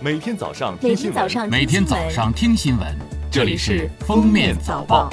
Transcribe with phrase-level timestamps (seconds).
[0.00, 2.86] 每天早上听新闻，天早上每天早上听新闻，
[3.32, 5.10] 这里是《封面早报》。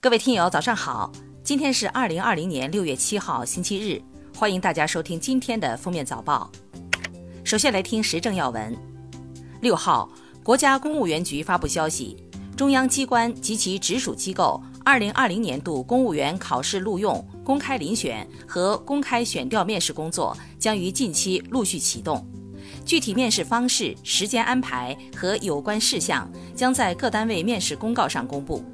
[0.00, 1.10] 各位听友，早上好！
[1.42, 4.00] 今天是二零二零年六月七号，星期日，
[4.36, 6.48] 欢迎大家收听今天的封面早报。
[7.42, 8.76] 首先来听时政要闻。
[9.60, 10.08] 六号，
[10.44, 12.16] 国家公务员局发布消息，
[12.56, 22.26] 中央机关及其直属机构二零二零年度公务员考试录用、公开遴选和公开选调面试工作将于近期陆续启动。
[22.86, 28.64] 具体面试方式、时间安排和有关事项将在各单位面试公告上公布。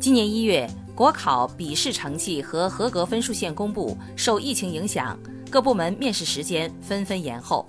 [0.00, 5.16] 今年一月，国考笔试成绩和合格分数线公布，受疫情影响，
[5.48, 7.64] 各部门面试时间纷纷延后。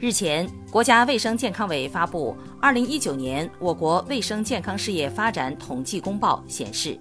[0.00, 6.98] 日前，国家卫生健康委发布《二零一九年我国卫生健康事业发展统计公报》显示，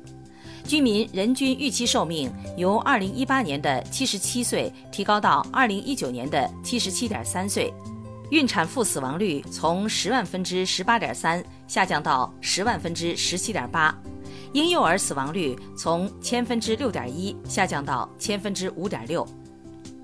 [0.65, 7.73] 居民人均预期寿命由二零一八年的七十七岁提高到二零一九年的七十七点三岁，
[8.31, 13.97] 孕产妇死亡率从十万分之十八点三下降到十万分之十七点八，
[14.51, 19.25] 婴幼儿死亡率从千分之六点一下降到千分之五点六。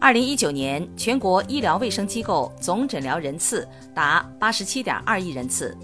[0.06, 5.75] 二零一九年全国医疗卫生机构总诊疗人次达八十七点二亿人次，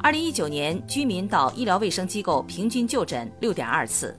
[0.00, 4.16] 二零一九年居民到医疗卫生机构平均就诊六点二次。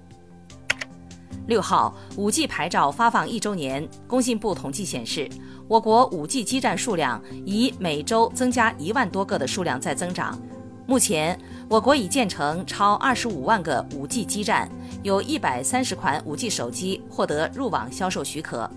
[1.48, 5.30] 六号，五 G 牌照发放一周年，工信部统计显示，
[5.70, 10.38] 我国五 G 基站数量以每周增加一万多个的数量在增长。
[10.86, 11.39] 目前，
[11.70, 14.70] 我国已建成超二十五万个五 G 基站，
[15.02, 18.70] 有一百三十款五 G 手机获得入网销售许可。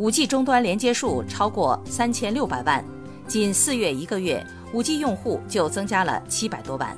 [0.00, 2.82] 五 G 终端连接数超过三千六百万，
[3.28, 6.96] 仅四月一个月，五 G 用户就增加了七百多万。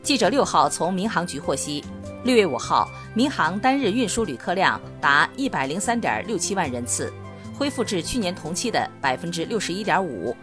[0.00, 1.84] 记者六号从民航局获悉，
[2.22, 7.12] 六月五号，民航单日运输旅客量达一百零三点六七万人次，
[7.52, 10.36] 恢复至去年同期的百分之六十一点五。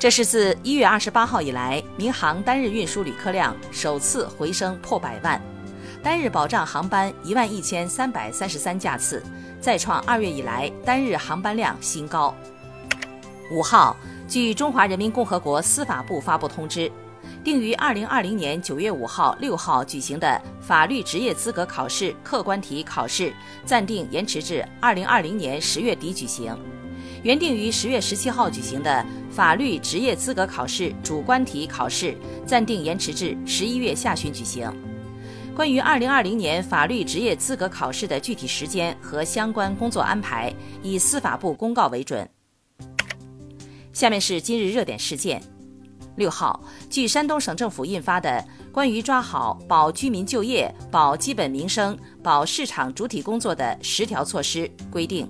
[0.00, 5.40] 这是自一月二十八号以来，民航单日运输旅客量首次回升破百万，
[6.02, 9.22] 单日保障航班一万一千三百三十三架次。
[9.60, 12.32] 再创二月以来单日航班量新高。
[13.50, 13.96] 五号，
[14.28, 16.90] 据中华人民共和国司法部发布通知，
[17.42, 23.32] 定于二零二零年九月五号、六号举行的法律职业资格考试客观题考试
[23.64, 26.54] 暂定延迟至二零二零年十月底举行；
[27.24, 32.16] 原定于十月十七号举行的法律职业资格考试主观题考试
[32.46, 34.72] 暂定延迟至十一月下旬举行。
[35.58, 40.54] 关于二零二零年法律职业资格考试的具体时间和相关工作安排，
[40.84, 42.30] 以司法部公告为准。
[43.92, 45.42] 下面是今日热点事件。
[46.14, 48.40] 六号，据山东省政府印发的
[48.72, 54.60] 《关于抓好保居民就业、保基本民生、保市场主体工作的十条措施》
[54.92, 55.28] 规定，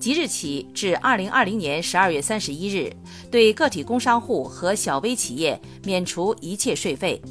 [0.00, 2.92] 即日起至二零二零年十二月三十一日，
[3.30, 7.22] 对个体工商户和小微企业免除一切税费。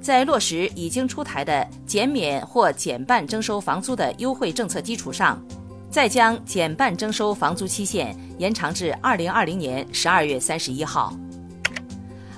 [0.00, 5.42] 在落实已经出台的减免或减半征收房租的优惠政策基础上，
[5.90, 11.12] 再将减半征收房租期限延长至二零二零年十二月三十一号。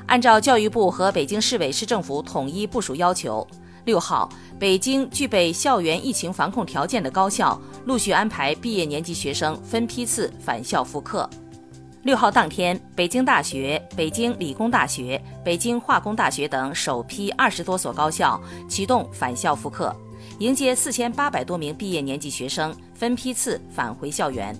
[0.06, 3.46] 按照教育部和北京市委市政府统一部署要求，
[3.84, 4.28] 六号，
[4.58, 11.28] 北京具备校园疫情防控条件的高校陆续安排毕业年级学生分批次返校复课。
[12.02, 19.94] 六号当天，北京大学、北京理工大学、北京化工大学等首批二十多所高校启动返校复课，
[20.38, 24.56] 迎接四千八百多名毕业年级学生分批次返回校园。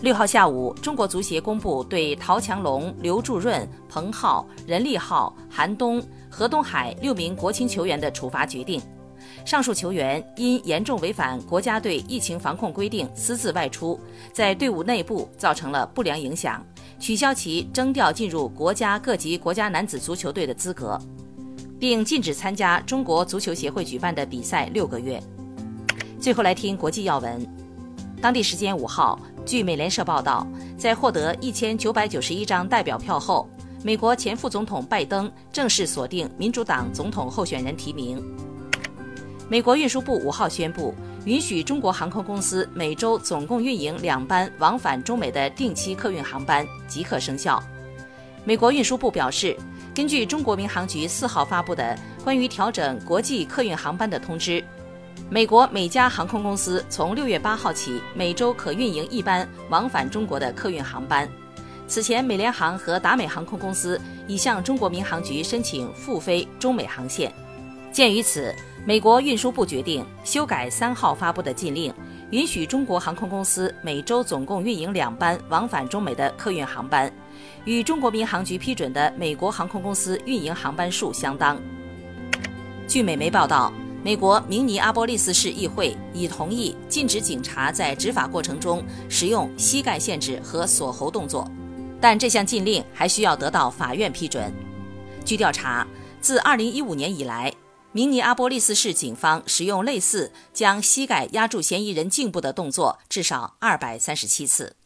[0.00, 6.00] 六号下午，中国足协公布对陶强龙、刘祝润、彭浩、任立浩、韩东、
[6.30, 8.80] 何东海六名国青球员的处罚决定。
[9.44, 13.98] 上述球员因严重违反国家队疫情防控规定私自外出，
[14.32, 16.64] 在队伍内部造成了不良影响，
[16.98, 20.98] 取消其征调进入国家各级国家男子足球队的资格，
[21.78, 25.22] 并禁止参加中国足球协会举办的比赛六个月。
[26.20, 27.46] 最后来听国际要闻。
[28.20, 30.46] 当地时间五号，据美联社报道，
[30.78, 33.46] 在获得一千九百九十一张代表票后，
[33.84, 38.20] 美国前副总统拜登正式锁定民主党总统候选人提名。
[39.48, 40.92] 美国运输部五号宣布，
[41.24, 47.62] 允许中国航空公司每周总共运营两班往返中美的定期客运航班，即刻生效。
[48.44, 49.56] 美国运输部表示，
[49.94, 54.62] 根据中国民航局四号发布的关于调整国际客运航班的通知。
[55.30, 61.28] 美国每家航空公司从六月八号起，每周可运营一班往返中国的客运航班。
[61.86, 67.32] 此前，美联航和达美航空公司已向中国民航局申请复飞中美航线。
[67.92, 68.54] 鉴于此，
[68.86, 71.92] 美国运输部决定修改三号发布的禁令，
[72.30, 77.12] 允许中国航空公司每周总共运营两班往返中美的客运航班，
[77.64, 81.60] 与中国民航局批准的美国航空公司运营航班数相当。
[82.86, 83.72] 据美媒报道，
[84.04, 91.50] 美国明尼阿波利斯市议会已同意禁止警察在执法过程中使用膝盖限制和锁喉动作，
[92.00, 94.52] 但这项禁令还需要得到法院批准。
[95.24, 95.84] 据调查，
[96.20, 97.52] 自2015年以来。
[97.96, 104.76] 明尼阿波利斯市警方使用类似将膝盖压住嫌疑人颈部的动作至少二百三十七次。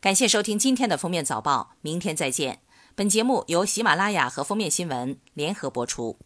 [0.00, 2.60] 感谢收听今天的封面早报，明天再见。
[2.94, 6.16] 本节目由喜马拉雅和封面新闻联合播出。